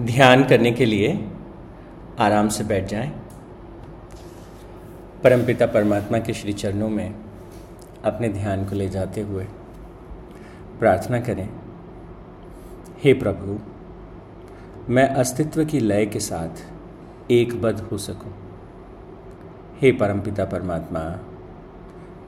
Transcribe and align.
ध्यान 0.00 0.44
करने 0.44 0.72
के 0.72 0.84
लिए 0.84 1.28
आराम 2.18 2.48
से 2.48 2.64
बैठ 2.64 2.84
जाएँ। 2.84 3.10
परमपिता 5.24 5.66
परमात्मा 5.66 6.18
के 6.18 6.34
श्री 6.34 6.52
चरणों 6.52 6.88
में 6.88 7.14
अपने 8.04 8.28
ध्यान 8.28 8.64
को 8.64 8.74
ले 8.74 8.88
जाते 8.88 9.20
हुए 9.20 9.44
प्रार्थना 10.78 11.20
करें, 11.20 11.48
हे 13.04 13.12
प्रभु, 13.12 13.58
मैं 14.92 15.08
अस्तित्व 15.08 15.64
की 15.64 15.80
लय 15.80 16.06
के 16.06 16.20
साथ 16.20 17.30
एकबद्ध 17.30 17.80
हो 17.80 17.98
सकूँ। 17.98 18.32
हे 19.80 19.92
परमपिता 19.92 20.44
परमात्मा, 20.44 21.00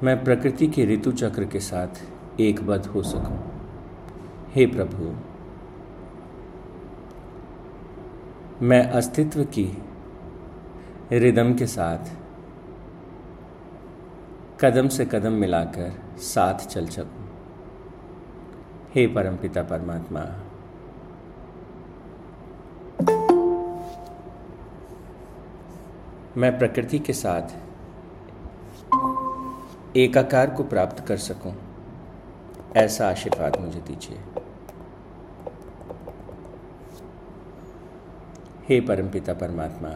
मैं 0.03 0.25
प्रकृति 0.25 0.67
के 0.67 0.85
ऋतु 0.85 1.13
चक्र 1.13 1.45
के 1.45 1.61
साथ 1.61 2.41
एकबद्ध 2.41 2.87
हो 2.87 3.03
सकूँ। 3.03 3.39
हे 4.55 4.67
प्रभु 4.67 5.15
मैं 8.63 8.83
अस्तित्व 8.89 9.43
की 9.45 9.65
रिदम 11.13 11.53
के 11.55 11.67
साथ 11.67 12.11
कदम 14.61 14.89
से 14.89 15.05
कदम 15.05 15.33
मिलाकर 15.33 16.19
साथ 16.19 16.67
चल 16.67 16.87
सकूँ। 16.87 17.25
हे 18.95 19.07
परमपिता 19.07 19.63
परमात्मा 19.63 20.21
मैं 26.37 26.59
प्रकृति 26.59 26.99
के 26.99 27.13
साथ 27.13 27.57
एकाकार 29.97 30.51
को 30.51 30.65
प्राप्त 30.65 31.05
कर 31.07 31.17
सकूँ, 31.19 31.55
ऐसा 32.77 33.09
आशीर्वाद 33.09 33.61
मुझे 33.61 33.81
दीजिए 33.81 34.19
हे 38.69 38.81
परमपिता 38.81 39.35
परमात्मा 39.35 39.89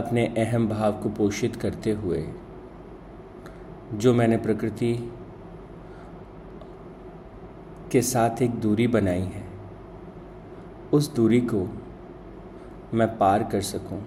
अपने 0.00 0.26
अहम 0.38 0.68
भाव 0.68 0.92
को 0.92 1.08
पोषित 1.08 1.56
करते 1.56 1.90
हुए 1.90 2.28
जो 3.94 4.14
मैंने 4.14 4.36
प्रकृति 4.36 5.12
के 7.92 8.02
साथ 8.02 8.42
एक 8.42 8.50
दूरी 8.50 8.86
बनाई 8.86 9.22
है 9.22 9.44
उस 10.92 11.14
दूरी 11.14 11.40
को 11.40 11.68
मैं 12.94 13.18
पार 13.18 13.44
कर 13.44 13.60
सकूँ, 13.60 14.00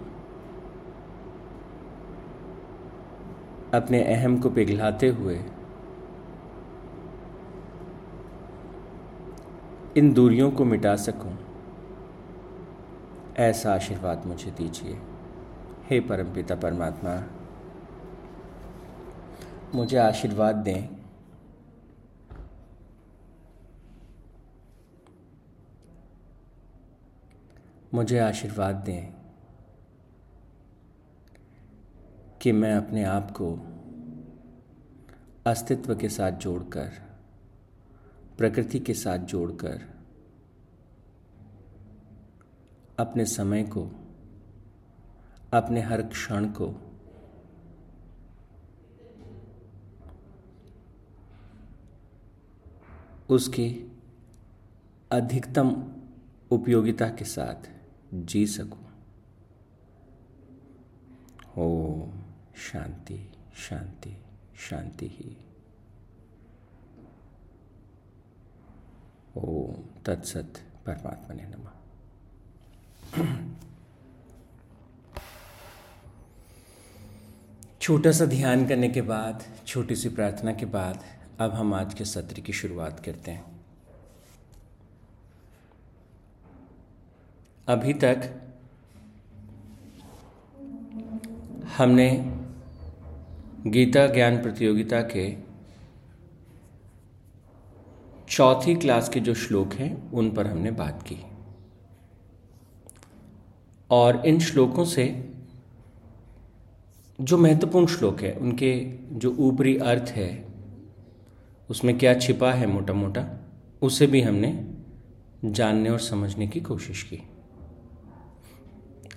अपने 3.74 4.04
अहम 4.04 4.40
को 4.40 4.50
पिघलाते 4.50 5.10
हुए 5.10 5.40
इन 9.98 10.12
दूरियों 10.14 10.52
को 10.52 10.66
मिटा 10.66 10.96
सकूँ, 10.96 11.32
ऐसा 13.38 13.74
आशीर्वाद 13.74 14.26
मुझे 14.26 14.52
दीजिए। 14.52 14.98
हे 15.90 16.00
परमपिता 16.00 16.56
परमात्मा 16.56 17.14
मुझे 19.76 19.98
आशीर्वाद 19.98 20.56
दें। 20.56 20.88
मुझे 27.94 28.20
आशीर्वाद 28.20 28.76
दें 28.76 29.14
कि 32.42 32.52
मैं 32.52 32.76
अपने 32.76 33.04
आप 33.04 33.32
को 33.32 33.52
अस्तित्व 35.46 35.96
के 35.96 36.10
साथ 36.10 36.32
जोड़कर 36.32 37.07
प्रकृति 38.38 38.80
के 38.80 38.94
साथ 38.94 39.18
जोड़कर 39.18 39.82
अपने 43.00 43.26
समय 43.26 43.64
को, 43.64 43.92
अपने 45.54 45.82
हर 45.82 46.02
क्षण 46.02 46.46
को 46.46 46.74
उसके 53.30 53.84
अधिकतम 55.12 55.94
उपयोगिता 56.52 57.10
के 57.10 57.26
साथ 57.26 57.70
जी 58.14 58.48
सकूँ। 58.48 58.86
ओ 61.58 62.06
शांति 62.56 63.34
शांति 63.56 64.18
शांति 64.56 65.08
ही। 65.08 65.47
ओ 69.38 69.74
तत्सत 70.06 70.54
परमात्मा 70.86 71.36
ने 71.36 71.44
नमा। 71.44 71.74
छोटा 77.82 78.12
सा 78.12 78.26
ध्यान 78.26 78.68
करने 78.68 78.90
के 78.90 79.02
बाद, 79.02 79.44
छोटी 79.68 79.96
सी 79.96 80.10
प्रार्थना 80.10 80.54
के 80.54 80.66
बाद, 80.66 81.04
अब 81.40 81.52
हम 81.52 81.74
आज 81.74 81.94
के 81.94 82.06
सत्र 82.06 82.42
की 82.42 82.54
शुरुआत 82.54 83.06
करते 83.06 83.32
हैं। 83.32 83.46
अभी 87.68 87.94
तक 87.94 88.42
हमने 91.78 92.34
गीता 93.68 94.08
ज्ञान 94.08 94.42
प्रतियोगिता 94.42 95.02
के 95.02 95.47
चौथी 98.30 98.76
क्लास 98.76 99.10
के 99.10 99.20
जो 99.20 99.34
श्लोक 99.34 99.74
हैं, 99.74 100.12
उन 100.12 100.32
पर 100.32 100.48
हमने 100.48 100.72
बात 100.72 101.04
की। 101.04 101.18
और 103.92 104.26
इन 104.26 104.40
श्लोकों 104.40 104.86
से 104.86 105.34
जो 107.22 107.38
महत्वपूर्ण 107.38 107.88
श्लोक 107.88 108.22
है, 108.22 108.34
उनके 108.34 108.90
जो 109.12 109.36
ऊपरी 109.40 109.78
अर्थ 109.78 110.10
है, 110.10 110.46
उसमें 111.70 111.98
क्या 111.98 112.14
छिपा 112.14 112.52
है 112.52 112.66
मोटा 112.66 112.94
मोटा 112.94 113.50
उसे 113.82 114.08
भी 114.08 114.22
हमने 114.22 114.74
जानने 115.46 115.90
और 115.90 116.00
समझने 116.00 116.48
की 116.48 116.60
कोशिश 116.60 117.04
की। 117.04 117.24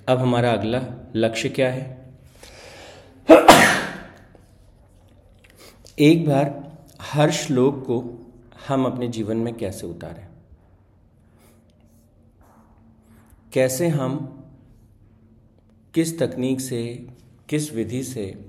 अब 0.09 0.19
हमारा 0.19 0.53
अगला 0.53 1.10
लक्ष्य 1.16 1.49
क्या 1.49 1.72
है? 1.72 2.10
एक 5.99 6.28
बार 6.28 6.76
हर 7.03 7.31
श्लोक 7.31 7.81
को 7.81 8.26
हम 8.69 8.87
अपने 8.87 9.09
जीवन 9.09 9.37
में 9.37 9.54
कैसे 9.54 9.87
उतारें? 9.87 10.28
कैसे 13.53 13.88
हम 13.88 14.19
किस 15.94 16.19
तकनीक 16.19 16.60
से, 16.60 17.09
किस 17.49 17.72
विधि 17.72 18.03
से 18.04 18.44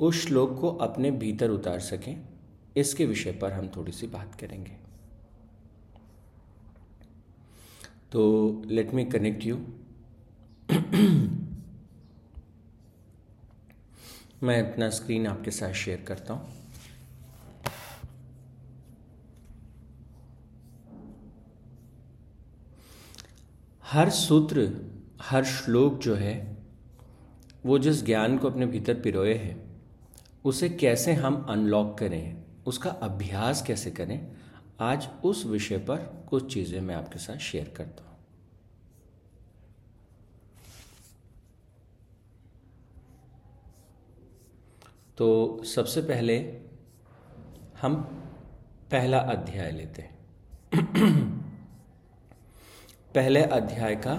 उस 0.00 0.26
श्लोक 0.26 0.60
को 0.60 0.68
अपने 0.68 1.10
भीतर 1.10 1.50
उतार 1.50 1.80
सकें? 1.80 2.28
इसके 2.76 3.06
विषय 3.06 3.32
पर 3.32 3.52
हम 3.52 3.68
थोड़ी 3.68 3.92
सी 3.92 4.06
बात 4.06 4.34
करेंगे। 4.34 4.76
तो 8.12 8.62
लेट 8.66 8.94
मी 8.94 9.04
कनेक्ट 9.04 9.44
यू 9.44 9.56
मैं 14.42 14.72
अपना 14.72 14.90
स्क्रीन 14.90 15.26
आपके 15.26 15.50
साथ 15.50 15.72
शेयर 15.72 16.02
करता 16.02 16.34
हूँ। 16.34 16.57
हर 23.92 24.10
सूत्र, 24.10 24.72
हर 25.22 25.44
श्लोक 25.44 25.98
जो 25.98 26.14
है, 26.14 26.56
वो 27.66 27.78
जिस 27.78 28.04
ज्ञान 28.04 28.38
को 28.38 28.50
अपने 28.50 28.66
भीतर 28.66 28.94
पिरोए 28.94 29.34
हैं, 29.34 29.80
उसे 30.44 30.68
कैसे 30.68 31.12
हम 31.12 31.46
अनलॉक 31.48 31.98
करें, 31.98 32.44
उसका 32.66 32.90
अभ्यास 32.90 33.62
कैसे 33.62 33.90
करें, 33.90 34.36
आज 34.80 35.08
उस 35.24 35.46
विषय 35.46 35.78
पर 35.78 36.26
कुछ 36.28 36.54
चीज़ें 36.54 36.80
मैं 36.80 36.94
आपके 36.94 37.18
साथ 37.18 37.36
शेयर 37.36 37.74
करता 37.76 38.04
हूँ। 38.04 38.18
तो 45.18 45.62
सबसे 45.64 46.00
पहले 46.02 46.60
हम 47.82 47.96
पहला 48.90 49.18
अध्याय 49.18 49.70
लेते 49.70 50.02
हैं। 50.02 51.47
पहले 53.14 53.42
अध्याय 53.42 53.94
का 53.96 54.14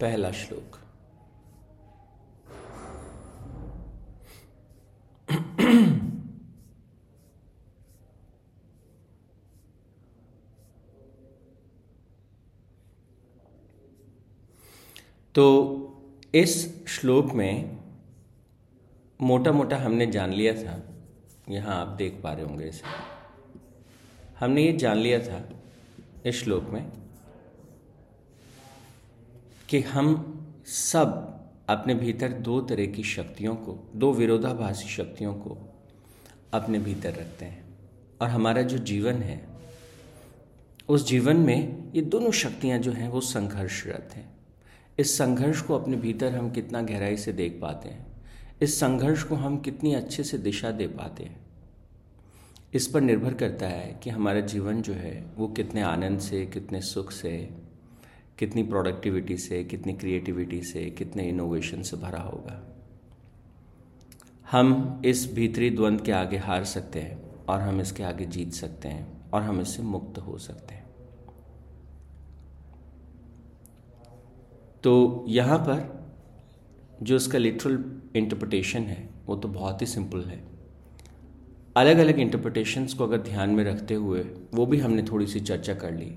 पहला 0.00 0.30
श्लोक। 0.30 0.76
तो 15.34 15.44
इस 16.34 16.86
श्लोक 16.86 17.32
में 17.32 17.78
मोटा 19.20 19.52
मोटा 19.52 19.76
हमने 19.76 20.06
जान 20.06 20.32
लिया 20.32 20.54
था। 20.54 20.80
यहाँ 21.48 21.80
आप 21.80 21.88
देख 21.88 22.20
पा 22.22 22.32
रहे 22.32 22.44
होंगे 22.44 22.64
इसे। 22.64 22.82
हमने 24.40 24.62
ये 24.62 24.72
जान 24.72 24.96
लिया 24.96 25.18
था 25.18 25.48
इस 26.26 26.42
श्लोक 26.44 26.64
में 26.64 27.01
कि 29.72 29.80
हम 29.80 30.08
सब 30.66 31.28
अपने 31.68 31.94
भीतर 31.94 32.28
दो 32.28 32.60
तरह 32.60 32.86
की 32.86 33.02
शक्तियों 33.02 33.54
को, 33.56 33.90
दो 33.96 34.12
विरोधाभासी 34.12 34.88
शक्तियों 34.88 35.34
को 35.34 35.56
अपने 36.52 36.78
भीतर 36.78 37.08
रखते 37.08 37.44
हैं। 37.44 37.64
और 38.20 38.28
हमारा 38.28 38.62
जो 38.62 38.78
जीवन 38.78 39.14
है, 39.14 39.48
उस 40.88 41.06
जीवन 41.06 41.36
में 41.36 41.92
ये 41.94 42.02
दोनों 42.02 42.30
शक्तियाँ 42.30 42.78
जो 42.78 42.92
हैं 42.92 43.08
वो 43.08 43.20
संघर्षरत 43.20 44.08
हैं। 44.14 44.36
इस 44.98 45.18
संघर्ष 45.18 45.60
को 45.60 45.78
अपने 45.78 45.96
भीतर 45.96 46.34
हम 46.34 46.50
कितना 46.50 46.82
गहराई 46.82 47.16
से 47.16 47.32
देख 47.32 47.58
पाते 47.62 47.88
हैं, 47.88 48.06
इस 48.62 48.80
संघर्ष 48.80 49.22
को 49.22 49.34
हम 49.34 49.58
कितनी 49.58 49.94
अच्छे 49.94 50.24
से 50.24 50.38
दिशा 50.38 50.70
दे 50.70 50.86
पाते 50.86 51.24
हैं, 51.24 51.40
इस 52.74 52.86
पर 52.86 53.00
निर्भर 53.00 53.34
करता 53.34 53.66
है 53.66 54.00
कि 54.02 54.10
हमारा 54.10 54.40
जीवन 54.40 54.82
जो 54.82 54.92
है 54.92 55.24
वो 55.36 55.48
कितने 55.48 55.82
आनंद 55.82 56.20
से, 56.20 56.46
कितने 56.46 56.80
सुख 56.80 57.12
से 57.12 57.61
कितनी 58.38 58.62
प्रोडक्टिविटी 58.62 59.36
से, 59.36 59.64
कितनी 59.64 59.92
क्रिएटिविटी 59.92 60.62
से, 60.62 60.90
कितने 60.90 61.28
इनोवेशन 61.28 61.82
से 61.82 61.96
भरा 61.96 62.20
होगा। 62.20 62.68
हम 64.50 65.02
इस 65.04 65.34
भीतरी 65.34 65.70
द्वंद 65.70 66.00
के 66.00 66.12
आगे 66.12 66.36
हार 66.36 66.64
सकते 66.64 67.00
हैं 67.00 67.44
और 67.44 67.60
हम 67.60 67.80
इसके 67.80 68.02
आगे 68.02 68.24
जीत 68.24 68.52
सकते 68.52 68.88
हैं 68.88 69.30
और 69.30 69.42
हम 69.42 69.60
इससे 69.60 69.82
मुक्त 69.82 70.18
हो 70.18 70.38
सकते 70.38 70.74
हैं। 70.74 70.86
तो 74.82 75.24
यहाँ 75.28 75.58
पर 75.58 76.02
जो 77.02 77.16
इसका 77.16 77.38
लिटरल 77.38 77.84
इंटरप्रटेशन 78.16 78.82
है, 78.82 79.08
वो 79.26 79.36
तो 79.36 79.48
बहुत 79.48 79.82
ही 79.82 79.86
सिंपल 79.86 80.24
है। 80.24 80.44
अलग 81.76 81.98
अलग 81.98 82.18
इंटरप्रटेशंस 82.18 82.94
को 82.94 83.04
अगर 83.04 83.22
ध्यान 83.22 83.50
में 83.50 83.64
रखते 83.64 83.94
हुए, 83.94 84.20
वो 84.54 84.66
भी 84.66 84.78
हमने 84.78 85.02
थोड़ी 85.02 85.26
सी 85.26 85.40
चर्चा 85.40 85.74
कर 85.74 85.92
ली। 85.92 86.14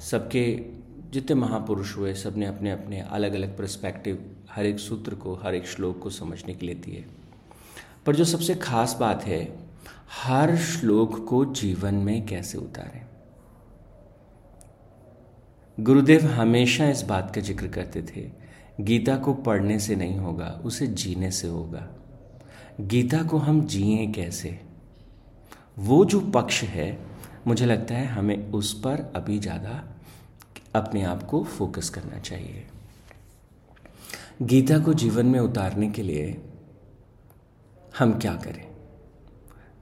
सबके 0.00 0.66
जितने 1.10 1.34
महापुरुष 1.34 1.96
हुए 1.96 2.14
सबने 2.14 2.46
अपने 2.46 2.70
अपने 2.70 3.00
अलग 3.00 3.34
अलग 3.34 3.58
परस्पेक्टिव 3.58 4.36
हर 4.50 4.66
एक 4.66 4.78
सूत्र 4.78 5.14
को, 5.14 5.34
हर 5.34 5.54
एक 5.54 5.66
श्लोक 5.66 5.98
को 5.98 6.10
समझने 6.10 6.54
के 6.54 6.66
लिए 6.66 6.74
दिए। 6.74 7.04
पर 8.06 8.16
जो 8.16 8.24
सबसे 8.24 8.54
खास 8.54 8.96
बात 9.00 9.24
है, 9.24 9.58
हर 10.22 10.56
श्लोक 10.56 11.28
को 11.28 11.44
जीवन 11.44 11.94
में 11.94 12.26
कैसे 12.26 12.58
उतारें? 12.58 13.06
गुरुदेव 15.80 16.26
हमेशा 16.26 16.90
इस 16.90 17.02
बात 17.02 17.34
का 17.34 17.40
ज़िक्र 17.40 17.68
करते 17.68 18.02
थे, 18.02 18.30
गीता 18.80 19.16
को 19.16 19.34
पढ़ने 19.34 19.78
से 19.78 19.96
नहीं 19.96 20.18
होगा, 20.18 20.60
उसे 20.64 20.86
जीने 20.86 21.30
से 21.30 21.48
होगा। 21.48 21.88
गीता 22.80 23.22
को 23.22 23.38
हम 23.38 23.66
जिए 23.66 24.06
कैसे? 24.06 24.60
वो 25.78 26.04
जो 26.04 26.20
पक्ष 26.20 26.62
है, 26.62 26.98
मुझे 27.46 27.66
लगता 27.66 27.94
है 27.94 28.06
हमें 28.06 28.52
उस 28.52 28.80
पर 28.80 29.12
अभी 29.16 29.38
ज़्यादा 29.38 29.89
अपने 30.74 31.02
आप 31.02 31.22
को 31.22 31.42
फोकस 31.44 31.88
करना 31.90 32.18
चाहिए। 32.18 32.66
गीता 34.42 34.78
को 34.78 34.94
जीवन 34.94 35.26
में 35.26 35.38
उतारने 35.40 35.90
के 35.90 36.02
लिए 36.02 36.40
हम 37.98 38.18
क्या 38.18 38.34
करें? 38.36 38.66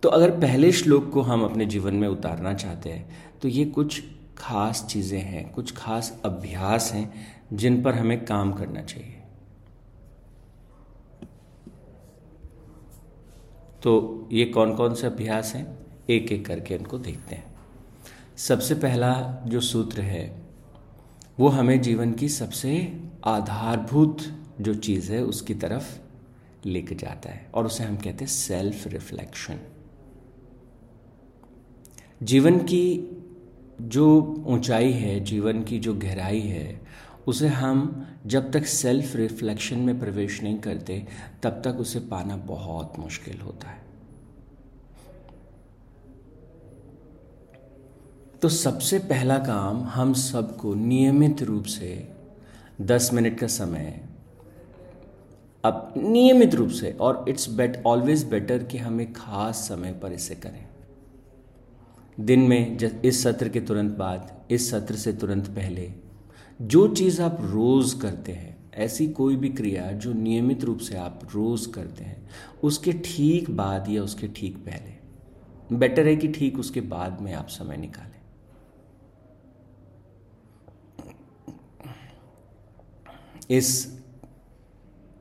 तो 0.02 0.08
अगर 0.08 0.30
पहले 0.30 0.72
श्लोक 0.72 1.10
को 1.12 1.22
हम 1.22 1.44
अपने 1.44 1.66
जीवन 1.66 1.94
में 1.94 2.08
उतारना 2.08 2.54
चाहते 2.54 2.90
हैं 2.90 3.38
तो 3.42 3.48
ये 3.48 3.64
कुछ 3.64 4.02
खास 4.38 4.84
चीज़ें 4.86 5.20
हैं, 5.20 5.50
कुछ 5.52 5.76
खास 5.76 6.20
अभ्यास 6.24 6.92
हैं, 6.92 7.12
जिन 7.52 7.82
पर 7.82 7.94
हमें 7.94 8.24
काम 8.24 8.52
करना 8.52 8.82
चाहिए। 8.82 9.14
तो 13.82 14.28
ये 14.32 14.44
कौन 14.44 14.74
कौन 14.74 14.94
से 14.94 15.06
अभ्यास 15.06 15.54
हैं? 15.54 15.66
एक 16.10 16.32
एक 16.32 16.46
करके 16.46 16.74
इनको 16.74 16.98
देखते 16.98 17.34
हैं। 17.34 17.44
सबसे 18.36 18.74
पहला 18.74 19.42
जो 19.46 19.60
सूत्र 19.60 20.00
है 20.00 20.47
वो 21.40 21.48
हमें 21.48 21.80
जीवन 21.80 22.12
की 22.12 22.28
सबसे 22.28 23.00
आधारभूत 23.24 24.22
जो 24.60 24.74
चीज़ 24.74 25.12
है, 25.12 25.24
उसकी 25.24 25.54
तरफ़ 25.54 25.98
लेके 26.66 26.94
जाता 26.94 27.30
है 27.30 27.50
और 27.54 27.66
उसे 27.66 27.84
हम 27.84 27.96
कहते 27.96 28.24
हैं 28.24 28.26
सेल्फ 28.26 28.86
रिफ्लेक्शन 28.86 29.58
जीवन 32.22 32.58
की 32.58 33.14
जो 33.80 34.20
ऊंचाई 34.46 34.92
है, 34.92 35.20
जीवन 35.20 35.62
की 35.62 35.78
जो 35.78 35.94
गहराई 35.94 36.40
है, 36.40 36.80
उसे 37.26 37.48
हम 37.48 38.06
जब 38.26 38.52
तक 38.52 38.66
सेल्फ 38.66 39.16
रिफ्लेक्शन 39.16 39.78
में 39.78 40.00
प्रवेश 40.00 40.42
नहीं 40.42 40.58
करते, 40.58 41.06
तब 41.42 41.62
तक 41.64 41.76
उसे 41.76 42.00
पाना 42.00 42.36
बहुत 42.36 42.98
मुश्किल 42.98 43.40
होता 43.40 43.68
है। 43.68 43.87
तो 48.42 48.48
सबसे 48.48 48.98
पहला 48.98 49.36
काम 49.38 49.82
हम 49.84 50.12
सबको 50.14 50.74
नियमित 50.74 51.42
रूप 51.42 51.64
से 51.64 52.08
दस 52.80 53.10
मिनट 53.14 53.38
का 53.38 53.46
समय, 53.46 54.00
अब 55.64 55.94
नियमित 55.96 56.54
रूप 56.54 56.68
से, 56.70 56.90
और 56.90 57.24
इट्स 57.28 57.48
बेट 57.50 57.82
ऑलवेज 57.86 58.22
बेटर 58.24 58.62
कि 58.62 58.78
हम 58.78 59.00
एक 59.00 59.16
खास 59.16 59.56
समय 59.68 59.92
पर 59.92 60.12
इसे 60.12 60.34
करें। 60.34 60.66
दिन 62.18 62.40
में 62.40 62.78
इस 62.78 63.22
सत्र 63.22 63.48
के 63.48 63.60
तुरंत 63.60 63.96
बाद, 63.98 64.30
इस 64.50 64.70
सत्र 64.70 64.94
से 64.94 65.12
तुरंत 65.12 65.48
पहले, 65.48 65.92
जो 66.60 66.86
चीज़ 66.88 67.20
आप 67.22 67.38
रोज़ 67.42 67.98
करते 68.00 68.32
हैं, 68.32 68.56
ऐसी 68.76 69.06
कोई 69.08 69.36
भी 69.36 69.48
क्रिया 69.48 69.90
जो 69.92 70.12
नियमित 70.12 70.64
रूप 70.64 70.78
से 70.78 70.96
आप 70.96 71.20
रोज़ 71.34 71.70
करते 71.70 72.04
हैं, 72.04 72.28
उसके 72.62 72.92
ठीक 73.04 73.50
बाद 73.50 73.88
या 73.88 74.02
उसके 74.02 74.28
ठीक 74.28 74.56
पहले। 74.58 75.76
बेटर 75.76 76.06
है 76.06 76.16
कि 76.16 76.28
ठीक 76.28 76.58
उसके 76.58 76.80
बाद 76.80 77.20
में 77.20 77.32
आप 77.32 77.48
समय 77.48 77.76
निकालें। 77.76 78.07
इस 83.50 83.98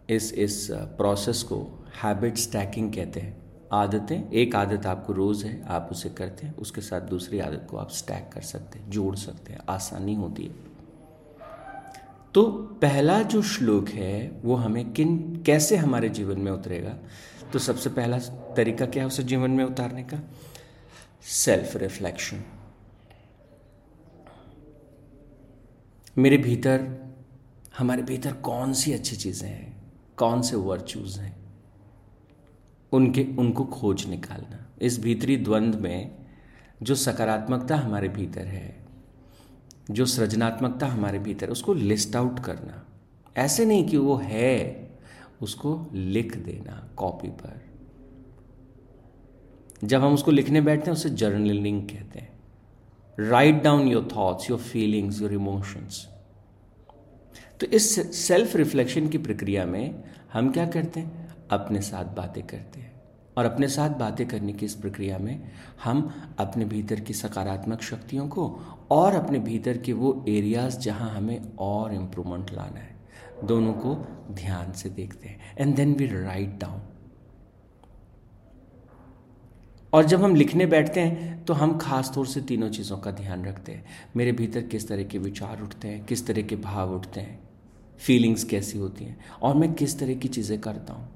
इस 0.10 0.34
इस 0.34 0.68
प्रोसेस 0.72 1.44
को 1.44 1.86
हैबिट 2.04 2.38
स्टैकिंग 2.38 2.94
कहते 2.94 3.20
हैं। 3.20 3.38
आदतें, 3.74 4.32
एक 4.32 4.56
आदत 4.56 4.86
आपको 4.86 5.14
रोज़ 5.14 5.46
है, 5.46 5.66
आप 5.66 5.90
उसे 5.92 6.10
करते 6.10 6.48
हैं, 6.48 6.56
उसके 6.56 6.82
साथ 6.82 7.02
दूसरी 7.02 7.40
आदत 7.40 7.68
को 7.72 7.78
आप 7.78 7.90
स्टैक 7.90 8.30
कर 8.34 8.42
सकते 8.42 8.80
हैं, 8.80 8.90
जोड़ 8.90 9.16
सकते 9.16 9.54
हैं, 9.54 9.60
आसानी 9.70 10.16
होती 10.16 10.44
है। 10.44 10.56
तो 12.34 12.52
पहला 12.82 13.22
जो 13.22 13.42
श्लोक 13.42 13.90
है, 13.90 14.42
वो 14.44 14.56
हमें 14.56 14.94
किन, 14.94 15.44
कैसे 15.46 15.76
हमारे 15.76 16.10
जीवन 16.10 16.40
में 16.40 16.52
उतरेगा? 16.52 16.98
तो 17.54 17.60
सबसे 17.60 17.90
पहला 17.90 18.20
तरीका 18.54 18.86
क्या 18.86 19.04
है 19.04 19.08
उसे 19.08 19.24
जीवन 19.24 19.52
में 19.52 19.64
उतारने 19.66 20.04
का? 20.04 20.20
सेल्फ 21.22 21.78
रिफ्लेक्शन 21.78 22.42
मेरे 26.18 26.38
भीतर 26.38 27.07
हमारे 27.78 28.04
भीतर 28.04 28.34
कौन 28.34 28.74
सी 28.74 28.94
अच्छी 28.94 29.16
चीज़ें 29.16 29.50
हैं? 29.50 29.92
कौन 30.18 30.42
से 30.42 30.56
वर्चूज़ 30.56 31.20
हैं? 31.20 31.38
उनके, 32.92 33.28
उनको 33.40 33.66
खोज 33.66 34.06
निकालना। 34.06 34.70
इस 34.82 35.00
भीतरी 35.00 35.38
द्वंद 35.38 35.76
में 35.76 36.16
जो 36.84 36.96
सकारात्मकता 36.96 37.76
हमारे 37.76 38.10
भीतर 38.10 38.46
है, 38.46 38.86
जो 39.92 40.06
सृजनात्मकता 40.06 40.88
हमारे 40.88 41.20
भीतर 41.20 41.50
उसको 41.50 41.74
लिस्ट 41.74 42.16
आउट 42.16 42.40
करना। 42.40 42.86
ऐसे 43.38 43.66
नहीं 43.66 43.88
कि 43.88 43.98
वो 43.98 44.16
है, 44.16 44.90
उसको 45.42 45.88
लिख 45.94 46.38
देना 46.38 46.90
कॉपी 46.98 47.28
पर। 47.28 47.66
जब 49.84 50.02
हम 50.02 50.14
उसको 50.14 50.32
लिखने 50.32 50.62
बैठते 50.62 50.86
हैं, 50.86 50.94
उसे 50.94 51.10
जर्नलिंग 51.10 51.90
कहते 51.90 52.20
हैं। 52.20 52.40
Write 53.20 53.64
down 53.64 53.88
your 53.88 54.10
thoughts 54.16 54.50
your 54.50 54.60
feelings 54.60 55.22
your 55.22 55.34
emotions 55.34 56.17
तो 57.60 57.68
इस 57.68 58.18
सेल्फ 58.18 58.56
रिफ्लेक्शन 58.56 59.08
की 59.08 59.18
प्रक्रिया 59.18 59.66
में 59.66 60.04
हम 60.34 60.52
क्या 60.52 60.66
करते 60.66 61.00
हैं? 61.00 61.28
अपने 61.52 61.82
साथ 61.82 62.06
बातें 62.16 62.46
करते 62.48 62.80
हैं। 62.80 62.96
और 63.38 63.46
अपने 63.46 63.68
साथ 63.68 63.90
बातें 63.90 64.28
करने 64.28 64.54
की 64.54 64.66
इस 64.66 64.74
प्रक्रिया 64.76 65.18
में 65.18 65.52
हम 65.84 66.12
अपने 66.40 66.66
भीतर 66.66 67.00
की 67.00 67.14
सकारात्मक 67.14 67.82
शक्तियों 67.82 68.28
को 68.28 68.48
और 68.92 69.16
अपने 69.16 69.40
भीतर 69.40 69.78
के 69.78 69.94
वो 69.94 70.26
एरियाज़ 70.28 70.78
जहाँ 70.80 71.10
हमें 71.10 71.56
और 71.60 71.94
इम्प्रूवमेंट 71.94 72.52
लाना 72.52 72.80
है, 72.80 72.96
दोनों 73.44 73.74
को 73.74 73.96
ध्यान 74.32 74.72
से 74.72 74.90
देखते 74.90 75.30
हैं। 75.30 75.56
And 75.58 75.76
then 75.76 75.94
we 75.94 76.08
write 76.08 76.60
down 76.60 76.82
और 79.94 80.06
जब 80.06 80.24
हम 80.24 80.36
लिखने 80.36 80.66
बैठते 80.66 81.00
हैं 81.00 81.44
तो 81.46 81.54
हम 81.54 81.78
खास 81.78 82.12
तौर 82.16 82.28
से 82.28 82.42
तीनों 82.42 82.70
चीज़ों 82.70 82.98
का 82.98 83.12
ध्यान 83.12 83.46
रखते 83.46 83.72
हैं। 83.72 83.86
मेरे 84.16 84.32
भीतर 84.32 84.62
किस 84.62 84.88
तरह 84.88 85.04
के 85.04 85.18
विचार 85.18 85.62
उठते 85.62 85.88
हैं, 85.88 86.04
किस 86.06 86.28
तरह 86.28 86.42
के 86.42 86.56
भाव 86.56 86.96
उठते 86.96 87.22
हैं। 87.22 87.47
फीलिंग्स 88.00 88.44
कैसी 88.44 88.78
होती 88.78 89.06
हैं 89.06 89.18
और 89.42 89.56
मैं 89.56 89.74
किस 89.74 90.00
तरह 90.00 90.16
की 90.16 90.28
चीज़ें 90.28 90.60
करता 90.62 90.94
हूँ। 90.94 91.10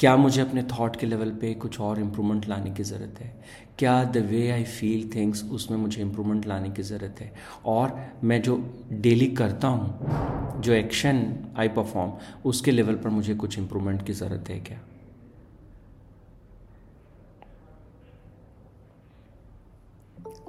क्या 0.00 0.16
मुझे 0.16 0.40
अपने 0.42 0.62
थॉट 0.62 0.96
के 0.96 1.06
लेवल 1.06 1.30
पे 1.30 1.54
कुछ 1.54 1.80
और 1.80 1.98
इम्प्रूवमेंट 2.00 2.48
लाने 2.48 2.70
की 2.70 2.82
ज़रूरत 2.82 3.20
है? 3.20 3.44
क्या 3.78 4.04
the 4.04 4.16
way 4.16 4.50
I 4.50 4.64
feel 4.64 5.10
things 5.14 5.44
उसमें 5.44 5.78
मुझे 5.78 6.02
इम्प्रूवमेंट 6.02 6.46
लाने 6.46 6.70
की 6.70 6.82
ज़रूरत 6.82 7.20
है? 7.20 7.32
और 7.66 8.00
मैं 8.24 8.42
जो 8.42 8.56
डेली 8.92 9.26
करता 9.26 9.68
हूँ, 9.68 10.60
जो 10.60 10.72
एक्शन 10.72 11.36
आई 11.56 11.68
परफॉर्म 11.68 12.12
उसके 12.44 12.70
लेवल 12.70 12.94
पर 12.94 13.08
मुझे 13.08 13.34
कुछ 13.34 13.58
इम्प्रूवमेंट 13.58 14.06
की 14.06 14.12
ज़रूरत 14.12 14.48
है 14.48 14.60
क्या? 14.60 14.80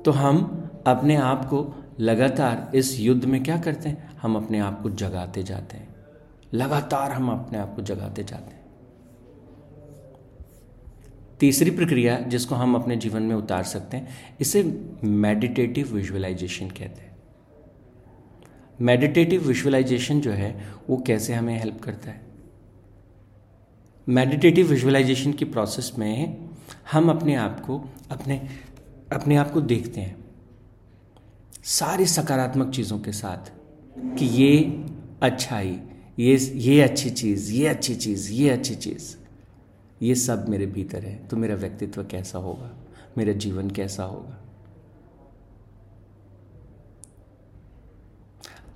तो 0.05 0.11
हम 0.11 0.69
अपने 0.87 1.15
आप 1.15 1.45
को 1.45 1.75
लगातार 1.99 2.71
इस 2.75 2.99
युद्ध 2.99 3.25
में 3.25 3.43
क्या 3.43 3.57
करते 3.57 3.89
हैं? 3.89 4.17
हम 4.21 4.35
अपने 4.35 4.59
आप 4.59 4.81
को 4.81 4.89
जगाते 4.89 5.43
जाते 5.43 5.77
हैं। 5.77 5.95
लगातार 6.53 7.11
हम 7.11 7.29
अपने 7.29 7.57
आप 7.57 7.75
को 7.75 7.81
जगाते 7.81 8.23
जाते 8.23 8.55
हैं। 8.55 8.63
तीसरी 11.39 11.71
प्रक्रिया 11.71 12.19
जिसको 12.19 12.55
हम 12.55 12.75
अपने 12.75 12.95
जीवन 12.95 13.23
में 13.23 13.35
उतार 13.35 13.63
सकते 13.63 13.97
हैं, 13.97 14.07
इसे 14.41 14.83
मेडिटेटिव 15.03 15.93
विजुअलाइजेशन 15.93 16.69
कहते 16.69 17.01
हैं। 17.01 17.17
मेडिटेटिव 18.81 19.47
विजुअलाइजेशन 19.47 20.21
जो 20.21 20.31
है, 20.31 20.65
वो 20.89 20.97
कैसे 20.97 21.33
हमें 21.33 21.59
हेल्प 21.59 21.81
करता 21.81 22.09
है? 22.09 22.21
मेडिटेटिव 24.09 24.67
विजुअलाइजेशन 24.67 25.31
की 25.31 25.45
प्रोसेस 25.45 25.91
में 25.97 26.49
हम 26.91 27.09
अपने 27.09 27.35
आप 27.35 27.59
को, 27.59 27.89
अपने 28.11 28.49
अपने 29.13 29.35
आप 29.35 29.51
को 29.51 29.61
देखते 29.61 30.01
हैं। 30.01 30.22
सारी 31.63 32.05
सकारात्मक 32.05 32.73
चीज़ों 32.73 32.99
के 32.99 33.11
साथ 33.11 33.51
कि 34.17 34.25
ये 34.25 34.85
अच्छाई, 35.21 35.79
ये 36.19 36.35
ये 36.37 36.81
अच्छी 36.81 37.09
चीज़, 37.09 37.51
ये 37.51 37.67
अच्छी 37.67 37.95
चीज़, 37.95 38.31
ये 38.31 38.49
अच्छी 38.49 38.75
चीज़। 38.75 39.15
ये 40.01 40.15
सब 40.15 40.49
मेरे 40.49 40.65
भीतर 40.65 41.05
है। 41.05 41.15
तो 41.27 41.37
मेरा 41.37 41.55
व्यक्तित्व 41.55 42.03
कैसा 42.03 42.37
होगा? 42.37 42.69
मेरा 43.17 43.33
जीवन 43.33 43.69
कैसा 43.69 44.03
होगा? 44.03 44.39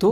तो 0.00 0.10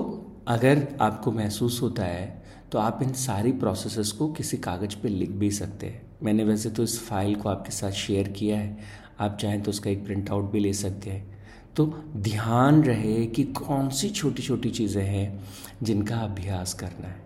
अगर 0.48 0.86
आपको 1.00 1.32
महसूस 1.32 1.82
होता 1.82 2.04
है 2.04 2.42
तो 2.72 2.78
आप 2.78 3.02
इन 3.02 3.12
सारी 3.12 3.52
प्रोसेसेस 3.52 4.12
को 4.12 4.32
किसी 4.32 4.56
कागज़ 4.56 4.96
पे 4.96 5.08
लिख 5.08 5.30
भी 5.30 5.50
सकते 5.50 5.86
हैं। 5.86 6.02
मैंने 6.22 6.44
वैसे 6.44 6.70
तो 6.70 6.82
इस 6.82 6.98
फ़ाइल 7.00 7.34
को 7.34 7.48
आपके 7.48 7.70
साथ 7.70 7.90
शेयर 7.90 8.28
किया 8.28 8.58
है। 8.58 8.78
आप 9.20 9.38
चाहें 9.40 9.62
तो 9.62 9.70
उसका 9.70 9.90
एक 9.90 10.04
प्रिंट 10.04 10.30
आउट 10.30 10.50
भी 10.50 10.60
ले 10.60 10.72
सकते 10.72 11.10
हैं। 11.10 11.35
तो 11.76 11.86
ध्यान 12.16 12.82
रहे 12.84 13.24
कि 13.26 13.44
कौन 13.44 13.88
सी 13.88 14.08
छोटी 14.10 14.42
छोटी 14.42 14.70
चीज़ें 14.70 15.02
हैं 15.04 15.44
जिनका 15.82 16.16
अभ्यास 16.16 16.72
करना 16.74 17.08
है। 17.08 17.24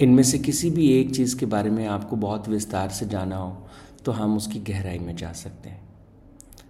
इनमें 0.00 0.22
से 0.22 0.38
किसी 0.38 0.70
भी 0.70 0.88
एक 0.92 1.14
चीज़ 1.14 1.36
के 1.38 1.46
बारे 1.46 1.70
में 1.70 1.86
आपको 1.86 2.16
बहुत 2.16 2.48
विस्तार 2.48 2.88
से 2.88 3.06
जाना 3.06 3.36
हो 3.36 3.66
तो 4.04 4.12
हम 4.12 4.36
उसकी 4.36 4.58
गहराई 4.62 4.98
में 4.98 5.14
जा 5.16 5.32
सकते 5.32 5.68
हैं। 5.68 5.88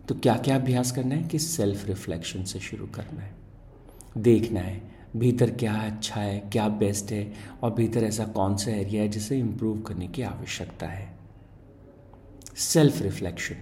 तो 0.09 0.15
क्या 0.15 0.37
क्या 0.37 0.57
अभ्यास 0.57 0.93
करना 0.93 1.15
है 1.15 1.23
कि 1.23 1.39
सेल्फ 1.39 1.87
रिफ्लेक्शन 1.87 2.45
से 2.45 2.61
शुरू 2.61 2.87
करना 2.87 3.21
है? 3.21 3.35
देखना 4.19 4.61
है, 4.61 4.81
भीतर 5.17 5.51
क्या 5.51 5.75
अच्छा 5.75 6.21
है, 6.21 6.39
क्या 6.53 6.69
बेस्ट 6.69 7.13
है, 7.13 7.33
और 7.63 7.73
भीतर 7.75 8.05
ऐसा 8.05 8.25
कौन 8.29 8.57
सा 8.57 8.71
एरिया 8.71 9.03
है 9.03 9.09
जिसे 9.09 9.39
इम्प्रूव 9.39 9.81
करने 9.81 10.09
की 10.09 10.23
आवश्यकता 10.23 10.87
है। 10.87 11.09
सेल्फ 12.57 13.03
रिफ्लेक्शन 13.03 13.57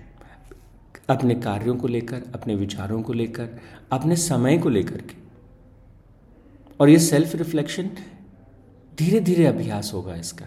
अपने 1.09 1.35
कार्यों 1.35 1.77
को 1.77 1.89
लेकर, 1.89 2.23
अपने 2.35 2.55
विचारों 2.55 3.03
को 3.03 3.13
लेकर, 3.13 3.49
अपने 3.93 4.17
समय 4.17 4.59
को 4.59 4.69
लेकर 4.69 4.97
के। 4.97 5.17
और 6.81 6.89
ये 6.89 6.99
सेल्फ 6.99 7.35
रिफ्लेक्शन 7.35 7.91
धीरे 8.99 9.21
धीरे 9.21 9.47
अभ्यास 9.47 9.91
होगा 9.95 10.15
इसका। 10.15 10.47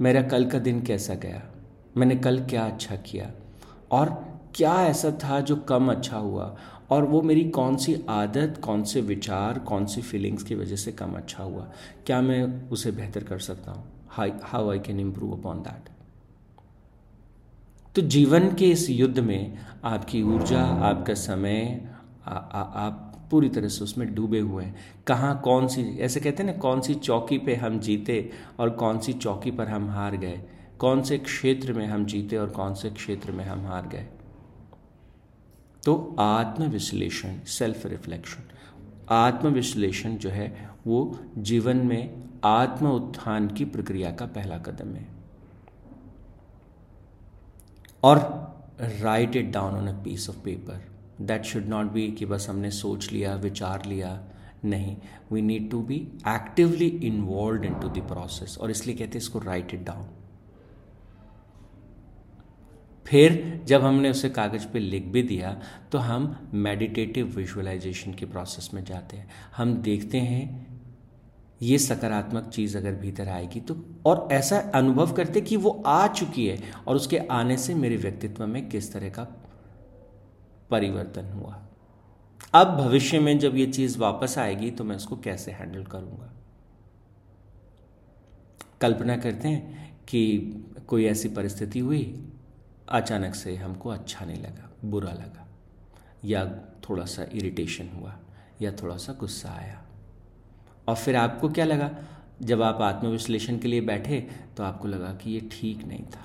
मेरा 0.00 0.22
कल 0.22 0.44
का 0.44 0.58
दिन 0.58 0.82
कैसा 0.82 1.14
गया? 1.14 1.42
मैंने 1.96 2.16
कल 2.16 2.40
क्या 2.40 2.66
अच्छा 2.66 2.96
किया? 2.96 3.30
और 3.90 4.28
क्या 4.54 4.74
ऐसा 4.74 5.10
था 5.10 5.40
जो 5.40 5.56
कम 5.56 5.90
अच्छा 5.90 6.16
हुआ? 6.16 6.56
और 6.90 7.04
वो 7.04 7.22
मेरी 7.22 7.44
कौन 7.44 7.76
सी 7.76 8.04
आदत, 8.08 8.60
कौन 8.64 8.84
से 8.84 9.00
विचार, 9.00 9.58
कौन 9.58 9.86
सी 9.86 10.02
फीलिंग्स 10.02 10.42
की 10.42 10.54
वजह 10.54 10.76
से 10.76 10.92
कम 10.92 11.12
अच्छा 11.12 11.44
हुआ? 11.44 11.72
क्या 12.06 12.20
मैं 12.20 12.68
उसे 12.68 12.90
बेहतर 12.90 13.24
कर 13.24 13.38
सकता 13.38 13.72
हूँ? 13.72 13.84
How 14.42 14.70
I 14.70 14.78
can 14.78 15.00
improve 15.00 15.38
upon 15.38 15.58
that 15.58 15.88
तो 17.98 18.02
जीवन 18.02 18.54
के 18.54 18.70
इस 18.70 18.90
युद्ध 18.90 19.18
में 19.18 19.58
आपकी 19.84 20.22
ऊर्जा 20.22 20.64
आपका 20.64 21.14
समय 21.14 21.88
आ, 22.26 22.30
आ, 22.30 22.62
आप 22.62 23.28
पूरी 23.30 23.48
तरह 23.48 23.68
से 23.68 23.84
उसमें 23.84 24.14
डूबे 24.14 24.40
हुए 24.40 24.64
हैं। 24.64 24.76
कहाँ 25.06 25.40
कौन 25.40 25.68
सी 25.68 25.98
ऐसे 25.98 26.20
कहते 26.20 26.42
हैं 26.42 26.52
ना 26.52 26.58
कौन 26.58 26.80
सी 26.80 26.94
चौकी 26.94 27.38
पे 27.38 27.54
हम 27.54 27.80
जीते 27.80 28.30
और 28.58 28.70
कौन 28.70 28.98
सी 28.98 29.12
चौकी 29.12 29.50
पर 29.50 29.68
हम 29.68 29.90
हार 29.90 30.16
गए? 30.16 30.42
कौन 30.78 31.02
से 31.02 31.18
क्षेत्र 31.18 31.72
में 31.72 31.86
हम 31.86 32.06
जीते 32.06 32.36
और 32.36 32.50
कौन 32.50 32.74
से 32.74 32.90
क्षेत्र 32.90 33.32
में 33.32 33.44
हम 33.44 33.66
हार 33.66 33.88
गए? 33.88 34.06
तो 35.84 36.16
आत्मविश्लेषण 36.18 37.38
सेल्फ 37.46 37.86
रिफ्लेक्शन 37.86 38.42
आत्मविश्लेषण 39.10 40.16
जो 40.16 40.30
है 40.30 40.70
वो 40.86 41.18
जीवन 41.38 41.76
में 41.76 42.24
आत्म 42.44 42.86
उत्थान 42.86 43.48
की 43.48 43.64
प्रक्रिया 43.64 44.10
का 44.10 44.26
पहला 44.26 44.58
कदम 44.58 44.88
है। 44.88 45.17
और 48.02 48.18
write 49.00 49.36
it 49.36 49.50
down 49.52 49.74
on 49.74 49.88
a 49.88 49.92
piece 50.04 50.28
of 50.30 50.36
paper 50.44 50.84
that 51.20 51.44
should 51.44 51.66
not 51.68 51.92
be 51.92 52.10
कि 52.10 52.26
बस 52.26 52.46
हमने 52.48 52.70
सोच 52.72 53.10
लिया, 53.12 53.34
विचार 53.36 53.84
लिया, 53.86 54.20
नहीं। 54.64 54.96
We 55.32 55.42
need 55.42 55.70
to 55.70 55.80
be 55.82 55.96
actively 56.28 56.86
involve 56.86 57.64
into 57.80 57.88
the 57.90 58.06
process 58.08 58.56
और 58.58 58.70
इसलिए 58.70 58.96
कहते 58.96 59.10
हैं 59.10 59.22
इसको 59.22 59.38
राइट 59.38 59.74
इट 59.74 59.84
डाउन 59.86 60.08
फिर 63.06 63.62
जब 63.66 63.82
हमने 63.82 64.10
उसे 64.10 64.28
कागज़ 64.30 64.66
पे 64.72 64.78
लिख 64.78 65.04
भी 65.04 65.22
दिया 65.22 65.56
तो 65.92 65.98
हम 65.98 66.34
मेडिटेटिव 66.54 67.26
विजुअलाइजेशन 67.36 68.14
के 68.14 68.26
प्रोसेस 68.26 68.70
में 68.74 68.82
जाते 68.84 69.16
हैं। 69.16 69.28
हम 69.56 69.74
देखते 69.82 70.18
हैं 70.20 70.66
ये 71.62 71.78
सकारात्मक 71.78 72.48
चीज़ 72.48 72.76
अगर 72.78 72.94
भीतर 72.94 73.28
आएगी 73.28 73.60
तो 73.60 73.76
और 74.06 74.28
ऐसा 74.32 74.58
अनुभव 74.74 75.12
करते 75.12 75.40
कि 75.40 75.56
वो 75.56 75.70
आ 75.86 76.06
चुकी 76.08 76.46
है 76.46 76.72
और 76.86 76.96
उसके 76.96 77.18
आने 77.18 77.56
से 77.56 77.74
मेरे 77.74 77.96
व्यक्तित्व 77.96 78.46
में 78.46 78.68
किस 78.68 78.92
तरह 78.92 79.08
का 79.08 79.24
परिवर्तन 80.70 81.32
हुआ। 81.32 81.58
अब 82.54 82.76
भविष्य 82.76 83.20
में 83.20 83.38
जब 83.38 83.56
ये 83.56 83.66
चीज़ 83.66 83.98
वापस 83.98 84.38
आएगी 84.38 84.70
तो 84.70 84.84
मैं 84.84 84.96
उसको 84.96 85.16
कैसे 85.16 85.50
हैंडल 85.50 85.84
करूँगा? 85.84 86.32
कल्पना 88.80 89.16
करते 89.16 89.48
हैं 89.48 89.98
कि 90.08 90.38
कोई 90.86 91.04
ऐसी 91.04 91.28
परिस्थिति 91.28 91.78
हुई, 91.78 92.28
अचानक 92.88 93.34
से 93.34 93.56
हमको 93.56 93.88
अच्छा 93.88 94.24
नहीं 94.24 94.42
लगा, 94.42 94.70
बुरा 94.84 95.12
लगा, 95.12 95.48
या 96.24 96.44
थोड़ा 96.88 97.04
सा 97.04 97.26
इरिटेशन 97.32 97.88
हुआ, 97.88 98.16
या 98.62 98.72
थोड़ा 98.72 98.96
सा 98.96 99.12
गुस्सा 99.12 99.50
आया। 99.50 99.84
और 100.88 100.94
फिर 100.94 101.16
आपको 101.16 101.48
क्या 101.48 101.64
लगा? 101.64 101.90
जब 102.42 102.62
आप 102.62 102.80
आत्मविश्लेषण 102.82 103.58
के 103.58 103.68
लिए 103.68 103.80
बैठे 103.82 104.20
तो 104.56 104.62
आपको 104.62 104.88
लगा 104.88 105.12
कि 105.14 105.30
ये 105.30 105.48
ठीक 105.52 105.84
नहीं 105.86 106.04
था। 106.06 106.24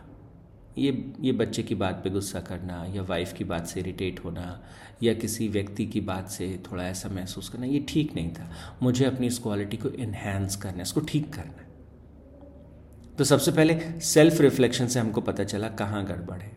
ये 0.78 1.14
ये 1.22 1.32
बच्चे 1.32 1.64
की 1.64 1.76
बात 1.76 2.00
पे 2.04 2.10
गुस्सा 2.10 2.40
करना, 2.42 2.84
या 2.86 3.02
वाइफ 3.02 3.34
की 3.34 3.44
बात 3.44 3.68
से 3.68 3.80
इरिटेट 3.80 4.24
होना, 4.26 4.62
या 5.04 5.14
किसी 5.14 5.48
व्यक्ति 5.48 5.86
की 5.86 6.02
बात 6.02 6.30
से 6.30 6.48
थोड़ा 6.72 6.84
ऐसा 6.84 7.10
महसूस 7.10 7.50
करना, 7.50 7.66
ये 7.66 7.86
ठीक 7.90 8.16
नहीं 8.16 8.32
था। 8.34 8.50
मुझे 8.84 9.06
अपनी 9.06 9.28
इस 9.28 9.38
क्वालिटी 9.40 9.78
को 9.78 9.90
इन्हेंस 9.90 10.56
करना 10.56 10.78
है, 10.78 10.82
इसको 10.82 11.02
ठीक 11.02 11.34
करना 11.34 11.60
तो 13.18 13.24
सबसे 13.24 13.52
पहले 13.52 13.80
सेल्फ 14.02 14.40
रिफ्लेक्शन 14.42 14.88
से 14.88 15.00
हमको 15.00 15.22
पता 15.22 15.44
चला 15.44 15.68
कहाँ 15.72 16.04
गड़बड़ 16.06 16.40
है। 16.42 16.52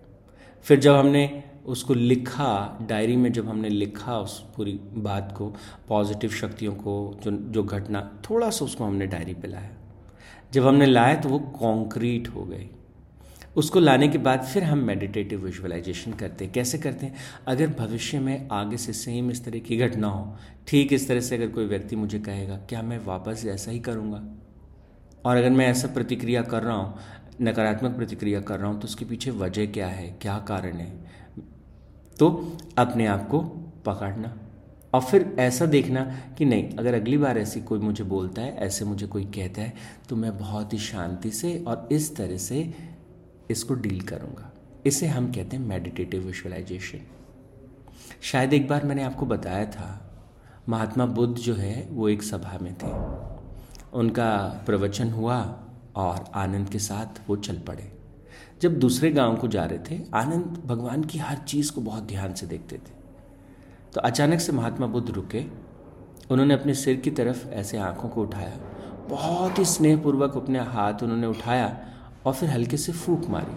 फिर 0.65 0.79
जब 0.81 0.95
हमने 0.95 1.43
उसको 1.67 1.95
लिखा 1.95 2.79
डायरी 2.89 3.17
में 3.17 3.33
जब 3.33 3.49
हमने 3.49 3.69
लिखा 3.69 4.19
उस 4.19 4.45
पूरी 4.57 4.81
बात 4.95 5.35
को 5.39 5.57
पॉजिटिव 5.89 6.31
शक्तियों 6.31 6.75
को, 6.75 7.21
जो 7.25 7.31
जो 7.31 7.63
घटना, 7.63 8.21
थोड़ा 8.31 8.51
सा 8.51 8.65
उसको 8.65 8.85
हमने 8.85 9.07
डायरी 9.07 9.35
पे 9.35 9.49
लाया। 9.49 9.71
जब 10.53 10.67
हमने 10.67 10.87
लाया 10.87 11.15
तो 11.15 11.29
वो 11.29 11.39
कॉन्क्रीट 11.39 12.29
हो 12.29 12.45
गई। 12.45 12.71
उसको 13.57 13.81
लाने 13.81 14.09
के 14.09 14.19
बाद 14.19 14.43
फिर 14.43 14.65
हम 14.65 14.79
मेडिटेटिव 14.79 15.45
विजुअलाइजेशन 15.45 16.13
करते 16.13 16.45
हैं। 16.45 16.53
कैसे 16.53 16.79
करते 16.79 17.07
हैं? 17.07 17.15
अगर 17.47 17.67
भविष्य 17.67 18.19
में 18.19 18.49
आगे 18.53 18.77
से 18.77 18.93
सेम 18.93 19.31
इस 19.31 19.45
तरह 19.45 19.59
की 19.59 19.77
घटना 19.77 20.09
हो, 20.09 20.37
ठीक 20.69 20.93
इस 20.93 21.09
तरह 21.09 21.21
से 21.21 21.37
अगर 21.37 21.49
कोई 21.49 21.67
व्यक्ति 21.67 21.97
मुझे 21.97 22.19
कहेगा, 22.19 22.57
क्या 22.57 22.83
मैं 22.83 23.05
वापस 23.05 23.45
ऐसा 23.47 23.71
ही 23.71 23.79
करूँगा? 23.79 24.25
और 25.25 25.37
अगर 25.37 25.51
मैं 25.51 25.67
ऐसा 25.67 25.89
प्रतिक्रिया 25.89 26.43
कर 26.43 26.63
रहा 26.63 26.77
हूँ, 26.77 26.99
नकारात्मक 27.43 27.97
प्रतिक्रिया 27.97 28.41
कर 28.41 28.59
रहा 28.59 28.71
हूँ 28.71 28.81
तो 28.81 28.85
उसके 28.85 29.05
पीछे 29.05 29.31
वजह 29.31 29.67
क्या 29.67 29.87
है? 29.87 30.19
क्या 30.23 30.39
कारण 30.39 30.73
है? 30.73 31.26
तो 32.19 32.29
अपने 32.79 33.07
आप 33.07 33.29
को 33.29 33.41
पकड़ना 33.87 34.35
और 34.95 35.01
फिर 35.01 35.35
ऐसा 35.39 35.67
देखना 35.67 36.03
कि 36.39 36.45
नहीं, 36.45 36.71
अगर 36.71 36.95
अगली 36.95 37.17
बार 37.19 37.39
ऐसी 37.39 37.61
कोई 37.61 37.79
मुझे 37.79 38.05
बोलता 38.05 38.43
है, 38.43 38.57
ऐसे 38.57 38.85
मुझे 38.85 39.07
कोई 39.07 39.25
कहता 39.25 39.63
है 39.63 39.75
तो 40.09 40.17
मैं 40.17 40.37
बहुत 40.39 40.73
ही 40.73 40.79
शांति 40.79 41.31
से 41.31 41.59
और 41.69 41.89
इस 41.93 42.15
तरह 42.17 42.37
से 42.37 42.75
इसको 43.51 43.75
डील 43.75 44.01
करूँगा। 44.01 44.51
इसे 44.87 45.07
हम 45.07 45.33
कहते 45.33 45.57
हैं 45.57 45.65
मेडिटेटिव 45.65 46.23
विजुअलाइजेशन। 46.23 46.99
शायद 48.23 48.53
एक 48.53 48.69
बार 48.69 48.85
मैंने 48.85 49.03
आपको 49.03 49.27
बताया 49.27 49.65
था, 49.67 49.89
महात्मा 50.69 51.07
बुद्ध 51.07 51.37
जो 51.39 51.55
है, 51.55 51.89
वो 51.91 52.09
एक 52.09 52.23
सभा 52.23 52.59
में 52.63 52.75
थे। 52.75 52.93
उनका 53.93 54.63
प्रवचन 54.67 55.11
हुआ 55.11 55.39
और 55.97 56.25
आनंद 56.35 56.69
के 56.69 56.79
साथ 56.79 57.21
वो 57.29 57.37
चल 57.37 57.59
पड़े। 57.59 57.93
जब 58.63 58.79
दूसरे 58.79 59.11
गाँव 59.11 59.37
को 59.37 59.49
जा 59.49 59.65
रहे 59.65 59.79
थे, 59.79 60.03
आनंद 60.15 60.63
भगवान 60.67 61.05
की 61.05 61.19
हर 61.19 61.37
चीज़ 61.37 61.73
को 61.73 61.81
बहुत 61.81 62.03
ध्यान 62.03 62.35
से 62.35 62.47
देखते 62.47 62.77
थे। 62.77 62.97
तो 63.95 64.01
अचानक 64.01 64.41
से 64.41 64.53
महात्मा 64.53 64.87
बुद्ध 64.87 65.11
रुके। 65.11 65.45
उन्होंने 66.31 66.55
अपने 66.55 66.75
सिर 66.75 66.97
की 66.97 67.11
तरफ़ 67.11 67.49
ऐसे 67.49 67.79
आँखों 67.79 68.09
को 68.09 68.23
उठाया। 68.23 68.53
बहुत 69.09 69.59
ही 69.59 69.65
स्नेहपूर्वक 69.65 70.37
अपने 70.37 70.59
हाथ 70.59 70.95
उन्होंने 71.03 71.27
उठाया 71.27 71.81
और 72.27 72.33
फिर 72.33 72.51
हल्के 72.51 72.77
से 72.77 72.93
फूक 72.93 73.27
मारी। 73.29 73.57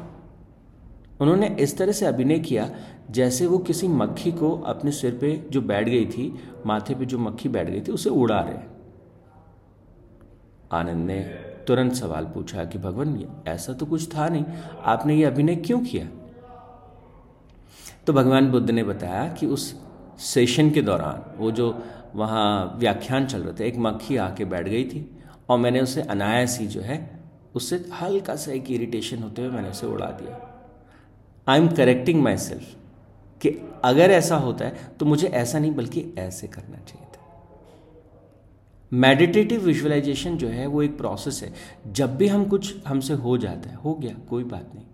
उन्होंने 1.22 1.48
इस 1.60 1.77
तरह 1.77 1.91
से 1.91 2.06
अभिनय 2.06 2.39
किया 2.39 2.72
जैसे 3.12 3.48
वो 3.48 3.58
किसी 3.58 3.88
मक्खी 3.88 4.32
को 4.32 4.51
अपने 4.51 4.91
सिर 4.91 5.18
पे 5.22 5.48
जो 5.51 5.62
बैठ 5.62 5.89
गई 5.89 6.06
थी, 6.06 6.39
माथे 6.65 6.96
पे 6.96 7.06
जो 7.06 7.18
मक्खी 7.18 7.50
बैठ 7.50 7.70
गई 7.70 7.82
थी, 7.82 7.91
उसे 7.91 8.10
उड़ा 8.10 8.39
रहे। 8.39 8.79
आनंद 10.72 11.08
ने 11.08 11.49
तुरंत 11.68 11.94
सवाल 11.94 12.25
पूछा 12.25 12.66
कि, 12.66 12.78
भगवान 12.78 13.44
ऐसा 13.48 13.74
तो 13.74 13.86
कुछ 13.86 14.16
था 14.16 14.28
नहीं। 14.30 14.46
आपने 14.84 15.16
ये 15.16 15.24
अभिनय 15.24 15.56
क्यों 15.56 15.80
किया? 15.80 16.08
तो 18.08 18.13
भगवान 18.13 18.51
बुद्ध 18.51 18.70
ने 18.72 18.84
बताया 18.84 19.28
कि 19.34 19.46
उस 19.46 19.74
सेशन 20.20 20.70
के 20.72 20.82
दौरान 20.82 21.24
वो 21.38 21.51
जो 21.51 21.68
वहाँ 22.16 22.75
व्याख्यान 22.78 23.25
चल 23.25 23.42
रहे 23.42 23.54
थे, 23.54 23.68
एक 23.68 23.78
मक्खी 23.78 24.18
आके 24.18 24.46
बैठ 24.46 24.68
गई 24.68 24.84
थी 24.84 25.06
और 25.50 25.58
मैंने 25.58 25.82
उसे 25.82 26.01
अनायास 26.01 26.58
ही 26.60 26.68
जो 26.68 26.82
है, 26.82 27.20
उससे 27.56 27.86
हल्का 28.01 28.36
सा 28.36 28.51
एक 28.51 28.72
इरिटेशन 28.72 29.24
होते 29.24 29.42
हुए 29.42 29.51
मैंने 29.51 29.70
उसे 29.70 29.88
उड़ा 29.88 30.06
दिया। 30.06 30.46
I 31.48 31.60
am 31.60 31.68
correcting 31.68 32.22
my 32.24 32.38
self 32.38 32.75
कि 33.42 33.50
अगर 33.84 34.12
ऐसा 34.12 34.36
होता 34.36 34.66
है 34.66 34.92
तो 35.00 35.06
मुझे 35.06 35.28
ऐसा 35.28 35.60
नहीं, 35.60 35.72
बल्कि 35.72 36.06
ऐसे 36.18 36.48
करना 36.48 36.78
चाहिए 36.78 37.08
था। 37.08 37.19
मेडिटेटिव 38.93 39.62
विजुअलाइजेशन 39.62 40.38
जो 40.38 40.48
है, 40.48 40.65
वो 40.67 40.81
एक 40.81 40.98
प्रोसेस 40.98 41.41
है। 41.43 41.53
जब 41.93 42.15
भी 42.17 42.27
हम 42.27 42.46
कुछ 42.46 42.75
हमसे 42.88 43.13
हो 43.13 43.38
जाता 43.38 43.69
है, 43.69 43.75
हो 43.75 43.93
गया, 43.93 44.13
कोई 44.29 44.43
बात 44.43 44.72
नहीं। 44.75 44.86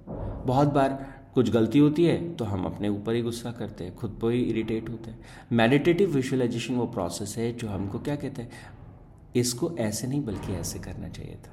बहुत 0.45 0.67
बार 0.67 1.15
कुछ 1.33 1.49
गलती 1.49 1.79
होती 1.79 2.05
है 2.05 2.33
तो 2.35 2.45
हम 2.45 2.65
अपने 2.65 2.89
ऊपर 2.89 3.13
ही 3.13 3.21
गुस्सा 3.21 3.51
करते 3.51 3.83
हैं, 3.83 3.95
खुद 3.95 4.19
पर 4.21 4.31
ही 4.31 4.41
इरिटेट 4.41 4.89
होते 4.89 5.11
हैं। 5.11 5.19
मेडिटेटिव 5.51 6.09
विजुअलाइजेशन 6.09 6.75
वो 6.75 6.85
प्रोसेस 6.87 7.37
है, 7.37 7.51
जो 7.53 7.67
हमको 7.67 7.99
क्या 7.99 8.15
कहते 8.15 8.41
हैं, 8.41 8.51
इसको 9.35 9.75
ऐसे 9.77 10.07
नहीं, 10.07 10.23
बल्कि 10.25 10.53
ऐसे 10.53 10.79
करना 10.79 11.09
चाहिए 11.09 11.35
था। 11.35 11.51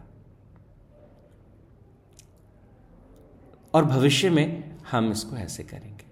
और 3.75 3.85
भविष्य 3.85 4.31
में 4.31 4.77
हम 4.91 5.11
इसको 5.13 5.37
ऐसे 5.37 5.63
करेंगे। 5.63 6.05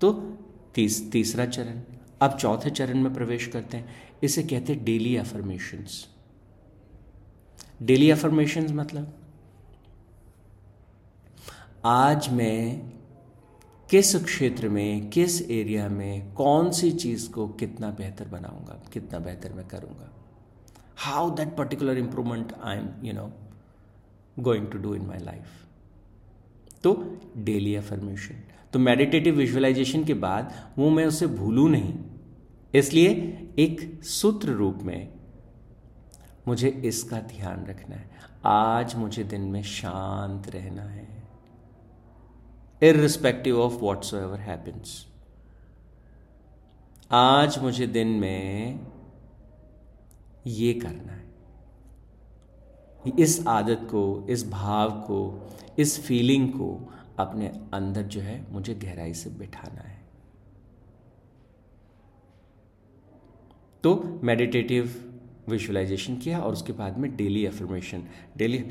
तो 0.00 0.12
तीस, 0.74 1.10
तीसरा 1.12 1.46
चरण 1.46 1.97
अब 2.20 2.36
चौथे 2.36 2.70
चरण 2.70 3.02
में 3.02 3.12
प्रवेश 3.14 3.46
करते 3.46 3.76
हैं। 3.76 3.96
इसे 4.22 4.42
कहते 4.42 4.72
हैं 4.72 4.84
डेली 4.84 5.16
अफर्मेशंस 5.16 6.06
डेली 7.82 8.10
अफर्मेशंस 8.10 8.70
मतलब? 8.72 9.14
आज 11.84 12.28
मैं 12.32 12.90
किस 13.88 14.14
क्षेत्र 14.24 14.68
में, 14.68 15.10
किस 15.10 15.40
एरिया 15.42 15.88
में 15.88 16.32
कौन 16.34 16.70
सी 16.70 16.90
चीज़ 16.92 17.30
को 17.30 17.46
कितना 17.50 17.90
बेहतर 17.90 18.28
बनाऊँगा, 18.28 18.82
कितना 18.92 19.18
बेहतर 19.18 19.52
मैं 19.52 19.66
करूँगा? 19.68 20.10
How 20.96 21.30
that 21.30 21.56
particular 21.56 21.98
improvement 21.98 22.52
I 22.54 22.76
am 22.76 22.88
you 23.04 23.12
know 23.12 23.30
going 24.38 24.66
to 24.66 24.78
do 24.78 24.94
in 24.94 25.06
my 25.06 25.18
life 25.18 25.46
तो 26.84 26.94
डेली 27.36 27.74
अफर्मेशन 27.74 28.42
तो 28.72 28.78
मेडिटेटिव 28.78 29.36
विजुअलाइजेशन 29.36 30.04
के 30.04 30.14
बाद 30.16 30.52
वो 30.78 30.90
मैं 30.90 31.04
उसे 31.06 31.26
भूलू 31.26 31.68
नहीं। 31.68 31.94
इसलिए 32.74 33.12
एक 33.58 34.04
सूत्र 34.04 34.48
रूप 34.48 34.74
में 34.74 35.12
मुझे 36.48 36.68
इसका 36.68 37.20
ध्यान 37.20 37.66
रखना 37.66 37.96
है। 37.96 38.10
आज 38.44 38.94
मुझे 38.94 39.24
दिन 39.24 39.40
में 39.40 39.62
शांत 39.62 40.48
रहना 40.48 40.82
है। 40.82 41.22
Irrespective 42.82 43.54
of 43.54 44.14
एवर 44.14 44.38
happens 44.38 44.88
आज 47.10 47.58
मुझे 47.58 47.86
दिन 47.86 48.08
में 48.08 48.80
ये 50.46 50.74
करना 50.74 51.12
है। 51.12 51.28
इस 53.18 53.46
आदत 53.46 53.78
को, 53.82 54.26
इस 54.30 54.50
भाव 54.50 54.90
को, 54.90 55.50
इस 55.78 56.00
फीलिंग 56.00 56.52
को 56.52 56.94
अपने 57.18 57.48
अंदर 57.74 58.02
जो 58.02 58.20
है 58.20 58.52
मुझे 58.52 58.74
गहराई 58.74 59.14
से 59.14 59.30
बिठाना 59.30 59.80
है। 59.80 59.97
तो 63.82 64.20
मेडिटेटिव 64.22 64.94
विजुअलाइजेशन 65.48 66.16
किया 66.16 66.40
और 66.40 66.52
उसके 66.52 66.72
बाद 66.72 66.98
में 66.98 67.14
डेली 67.16 67.44
अफर्मेशन 67.46 68.02
डेली 68.36 68.64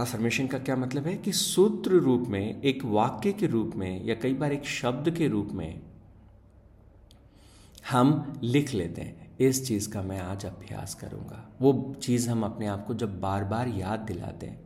अफर्मेशन 0.00 0.46
का 0.46 0.58
क्या 0.58 0.76
मतलब 0.76 1.06
है 1.06 1.14
कि 1.16 1.32
सूत्र 1.32 1.90
रूप 1.90 2.28
में, 2.28 2.62
एक 2.62 2.84
वाक्य 2.84 3.32
के 3.32 3.46
रूप 3.46 3.72
में 3.76 4.04
या 4.04 4.14
कई 4.14 4.34
बार 4.34 4.52
एक 4.52 4.64
शब्द 4.64 5.10
के 5.10 5.28
रूप 5.28 5.48
में 5.52 5.80
हम 7.90 8.40
लिख 8.42 8.72
लेते 8.74 9.02
हैं, 9.02 9.36
इस 9.40 9.66
चीज़ 9.66 9.88
का 9.90 10.02
मैं 10.02 10.18
आज 10.20 10.46
अभ्यास 10.46 10.94
करूँगा। 10.94 11.48
वो 11.60 11.94
चीज़ 12.02 12.28
हम 12.30 12.44
अपने 12.44 12.66
आप 12.66 12.86
को 12.86 12.94
जब 12.94 13.20
बार 13.20 13.44
बार 13.44 13.68
याद 13.68 14.00
दिलाते 14.00 14.46
हैं, 14.46 14.60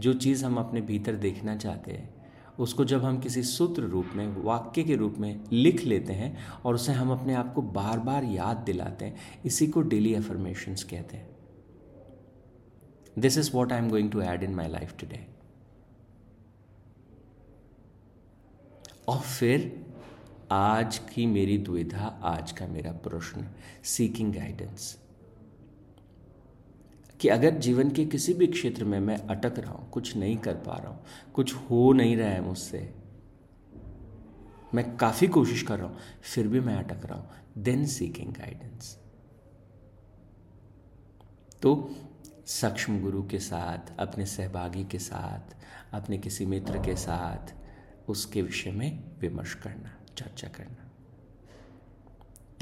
जो 0.00 0.12
चीज़ 0.14 0.44
हम 0.44 0.56
अपने 0.56 0.80
भीतर 0.80 1.16
देखना 1.16 1.56
चाहते 1.56 1.92
हैं 1.92 2.21
उसको 2.62 2.84
जब 2.84 3.04
हम 3.04 3.18
किसी 3.18 3.42
सूत्र 3.42 3.82
रूप 3.82 4.10
में, 4.14 4.26
वाक्य 4.36 4.82
के 4.82 4.96
रूप 4.96 5.14
में 5.18 5.44
लिख 5.52 5.84
लेते 5.84 6.12
हैं 6.12 6.36
और 6.64 6.74
उसे 6.74 6.92
हम 6.92 7.10
अपने 7.12 7.34
आप 7.34 7.52
को 7.54 7.62
बार 7.62 7.98
बार 7.98 8.24
याद 8.24 8.56
दिलाते 8.56 9.04
हैं, 9.04 9.16
इसी 9.44 9.66
को 9.66 9.82
डेली 9.82 10.14
अफर्मेशंस 10.14 10.84
कहते 10.84 11.16
हैं। 11.16 11.30
This 13.18 13.38
is 13.38 13.50
what 13.54 13.72
I 13.72 13.78
am 13.78 13.88
going 13.90 14.10
to 14.10 14.20
add 14.20 14.42
in 14.42 14.54
my 14.54 14.68
life 14.68 14.94
today 15.00 15.26
और 19.08 19.18
फिर, 19.18 19.84
आज 20.50 20.98
की 21.14 21.26
मेरी 21.26 21.58
दुविधा, 21.58 22.06
आज 22.22 22.52
का 22.52 22.66
मेरा 22.66 22.92
प्रश्न 22.92 23.46
सीकिंग 23.84 24.34
गाइडेंस 24.34 24.98
कि 27.22 27.28
अगर 27.28 27.58
जीवन 27.58 27.90
के 27.90 28.04
किसी 28.04 28.32
भी 28.34 28.46
क्षेत्र 28.46 28.84
में 28.84 28.98
मैं 29.00 29.16
अटक 29.16 29.58
रहा 29.58 29.72
हूँ, 29.72 29.88
कुछ 29.90 30.16
नहीं 30.16 30.36
कर 30.36 30.54
पा 30.56 30.76
रहा 30.76 30.88
हूँ, 30.88 31.04
कुछ 31.34 31.54
हो 31.54 31.92
नहीं 31.92 32.16
रहा 32.16 32.28
है 32.28 32.40
मुझसे, 32.40 32.78
मैं 34.74 34.96
काफ़ी 34.96 35.26
कोशिश 35.28 35.62
कर 35.62 35.78
रहा 35.78 35.88
हूँ, 35.88 35.98
फिर 36.24 36.48
भी 36.48 36.60
मैं 36.60 36.74
अटक 36.76 37.06
रहा 37.06 37.18
हूँ 37.18 37.62
देन 37.62 37.84
सीकिंग 37.86 38.32
गाइडेंस 38.34 38.96
तो 41.62 41.90
सक्षम 42.48 43.00
गुरु 43.00 43.22
के 43.22 43.38
साथ, 43.38 43.92
अपने 43.98 44.26
सहभागी 44.26 44.84
के 44.84 44.98
साथ, 44.98 45.54
अपने 45.94 46.18
किसी 46.18 46.46
मित्र 46.46 46.78
के 46.84 46.96
साथ, 46.96 47.54
उसके 48.10 48.42
विषय 48.42 48.70
में 48.70 49.02
विमर्श 49.20 49.54
करना, 49.54 49.94
चर्चा 50.18 50.48
करना। 50.48 50.90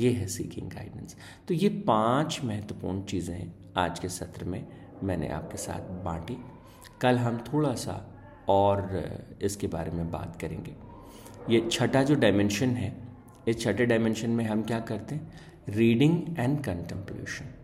ये 0.00 0.10
है 0.10 0.26
सीकिंग 0.26 0.70
गाइडेंस 0.70 1.16
तो 1.48 1.54
ये 1.54 1.68
पाँच 1.86 2.40
महत्वपूर्ण 2.44 3.02
चीज़ें 3.04 3.52
आज 3.76 3.98
के 3.98 4.08
सत्र 4.08 4.44
में 4.44 4.66
मैंने 5.02 5.28
आपके 5.28 5.58
साथ 5.58 5.80
बांटी। 6.04 6.36
कल 7.00 7.18
हम 7.18 7.38
थोड़ा 7.38 7.74
सा 7.74 8.14
और 8.48 9.00
इसके 9.42 9.66
बारे 9.66 9.90
में 9.90 10.10
बात 10.10 10.40
करेंगे। 10.40 10.74
ये 11.50 11.68
छठा 11.72 12.02
जो 12.02 12.14
डायमेंशन 12.14 12.68
है, 12.68 13.08
इस 13.48 13.60
छठे 13.60 13.86
डायमेंशन 13.86 14.30
में 14.30 14.44
हम 14.44 14.62
क्या 14.62 14.80
करते 14.80 15.14
हैं? 15.14 15.32
रीडिंग 15.68 16.38
एंड 16.38 16.64
कंटेम्पलेशन 16.64 17.54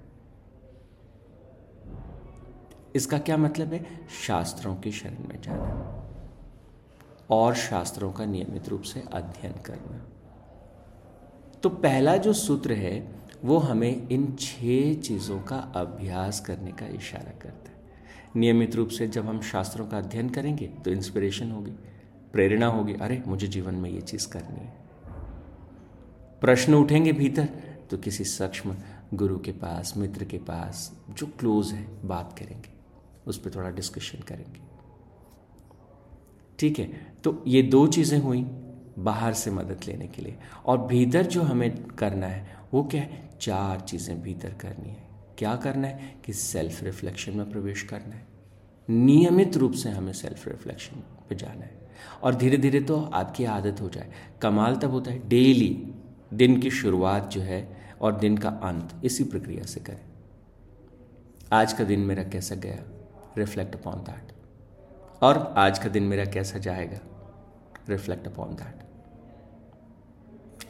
इसका 2.97 3.19
क्या 3.19 3.37
मतलब 3.37 3.73
है? 3.73 4.09
शास्त्रों 4.27 4.77
की 4.77 4.92
शरण 4.92 5.29
में 5.29 5.42
जाना 5.42 6.03
और 7.31 7.55
शास्त्रों 7.55 8.12
का 8.12 8.25
नियमित 8.25 8.69
रूप 8.69 8.83
से 8.83 9.05
अध्ययन 9.12 9.53
करना। 9.53 10.07
तो 11.62 11.69
पहला 11.69 12.16
जो 12.16 12.33
सूत्र 12.33 12.73
है 12.73 13.15
वो 13.44 13.59
हमें 13.59 14.09
इन 14.09 14.27
छह 14.40 14.94
चीज़ों 14.94 15.38
का 15.40 15.57
अभ्यास 15.77 16.40
करने 16.40 16.72
का 16.72 16.87
इशारा 16.87 17.38
करता 17.38 17.70
है। 17.70 17.77
नियमित 18.37 18.75
रूप 18.75 18.88
से 18.88 19.09
जब 19.09 19.27
हम 19.27 19.40
शास्त्रों 19.42 19.87
का 19.87 19.99
अध्ययन 19.99 20.29
करेंगे 20.29 20.66
तो 20.85 20.90
इंस्पिरेशन 20.90 21.51
होगी, 21.51 21.70
प्रेरणा 22.33 22.66
होगी, 22.66 22.94
अरे, 22.94 23.22
मुझे 23.27 23.46
जीवन 23.46 23.75
में 23.75 23.90
ये 23.90 24.01
चीज़ 24.01 24.29
करनी 24.29 24.61
है। 24.61 24.75
प्रश्न 26.40 26.75
उठेंगे 26.75 27.12
भीतर 27.12 27.49
तो 27.90 27.96
किसी 27.96 28.25
सक्षम 28.25 28.75
गुरु 29.14 29.38
के 29.38 29.53
पास, 29.53 29.94
मित्र 29.96 30.25
के 30.25 30.38
पास, 30.38 30.92
जो 31.11 31.27
क्लोज 31.27 31.72
है, 31.72 31.87
बात 32.05 32.38
करेंगे, 32.38 32.70
उस 33.27 33.38
पर 33.38 33.55
थोड़ा 33.55 33.70
डिस्कशन 33.70 34.18
करेंगे। 34.18 34.61
ठीक 36.59 36.79
है 36.79 36.90
तो 37.25 37.42
ये 37.46 37.62
दो 37.62 37.87
चीज़ें 37.87 38.18
हुई 38.18 38.42
बाहर 38.99 39.33
से 39.33 39.51
मदद 39.51 39.81
लेने 39.88 40.07
के 40.07 40.22
लिए, 40.22 40.37
और 40.66 40.79
भीतर 40.79 41.27
जो 41.27 41.42
हमें 41.42 41.85
करना 41.88 42.27
है, 42.27 42.57
वो 42.75 42.85
क्या 42.85 43.03
है? 43.03 43.26
चार 43.40 43.81
चीज़ें 43.81 44.22
भीतर 44.22 44.55
करनी 44.55 44.88
है। 44.88 45.07
क्या 45.38 45.57
करना 45.57 45.88
है? 45.88 46.14
कि 46.25 46.33
सेल्फ 46.33 46.83
रिफ्लेक्शन 46.83 47.37
में 47.37 47.51
प्रवेश 47.51 47.83
करना 47.83 48.14
है। 48.14 48.27
नियमित 48.90 49.57
रूप 49.57 49.72
से 49.72 49.90
हमें 49.90 50.12
सेल्फ 50.12 50.49
रिफ्लेक्शन 50.49 51.03
पे 51.29 51.35
जाना 51.35 51.61
है। 51.61 51.90
और 52.22 52.35
धीरे 52.35 52.57
धीरे 52.57 52.81
तो 52.81 53.03
आपकी 53.03 53.44
आदत 53.44 53.81
हो 53.81 53.88
जाए। 53.88 54.12
कमाल 54.42 54.77
तब 54.77 54.90
होता 54.90 55.11
है 55.11 55.29
डेली 55.29 55.94
दिन 56.35 56.61
की 56.61 56.70
शुरुआत 56.70 57.31
जो 57.31 57.40
है 57.40 57.77
और 58.01 58.16
दिन 58.16 58.38
का 58.38 58.49
अंत, 58.49 59.05
इसी 59.05 59.25
प्रक्रिया 59.25 59.64
से 59.64 59.81
करें। 59.81 60.05
आज 61.53 61.72
का 61.72 61.85
दिन 61.85 62.01
मेरा 62.01 62.25
कैसा 62.25 62.55
गया? 62.55 62.79
रिफ्लेक्ट 63.38 63.75
अपॉन 63.75 63.94
दैट 63.94 64.33
और 65.22 65.55
आज 65.57 65.79
का 65.79 65.88
दिन 65.88 66.03
मेरा 66.03 66.25
कैसा 66.25 66.59
जाएगा? 66.59 66.99
रिफ्लेक्ट 67.88 68.27
अपॉन 68.27 68.49
दैट 68.49 68.83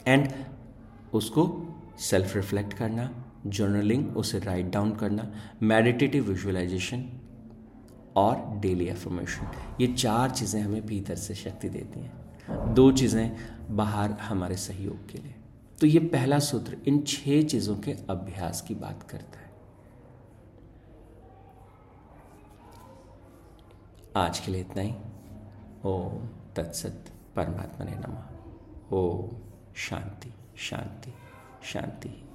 एंड 0.09 0.33
उसको 1.12 1.42
सेल्फ 1.98 2.35
रिफ्लेक्ट 2.37 2.72
करना 2.72 3.11
जर्नलिंग 3.46 4.16
उसे 4.16 4.38
राइट 4.38 4.70
डाउन 4.70 4.94
करना 4.96 5.30
मेडिटेटिव 5.62 6.24
विजुअलाइजेशन 6.24 7.04
और 8.16 8.59
डेली 8.61 8.87
एफर्मेशन 8.88 9.50
ये 9.80 9.87
चार 9.87 10.30
चीज़ें 10.30 10.61
हमें 10.62 10.87
भीतर 10.87 11.14
से 11.14 11.35
शक्ति 11.35 11.68
देती 11.68 12.00
हैं। 12.00 12.74
दो 12.74 12.90
चीज़ें 12.92 13.37
बाहर 13.76 14.11
हमारे 14.11 14.56
सहयोग 14.56 15.09
के 15.09 15.18
लिए। 15.18 15.35
तो 15.80 15.87
ये 15.87 15.98
पहला 15.98 16.38
सूत्र 16.38 16.76
इन 16.88 17.02
छह 17.02 17.42
चीज़ों 17.42 17.76
के 17.76 17.92
अभ्यास 18.11 18.61
की 18.61 18.74
बात 18.74 19.02
करता 19.02 19.38
है। 19.40 19.50
आज 24.16 24.38
के 24.38 24.52
लिए 24.52 24.61
इतना 24.61 24.82
ही। 24.82 24.94
ओम 25.85 26.28
तत्सत 26.56 27.12
परमात्मा 27.37 27.87
ने 27.87 27.96
नमा। 27.96 28.28
ओम 28.92 29.37
शांति 29.76 30.32
शांति। 30.59 31.12
शांति। 31.66 32.25